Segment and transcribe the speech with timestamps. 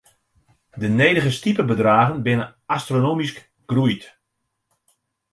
[0.73, 4.03] De nedige stipebedraggen binne astronomysk groeid.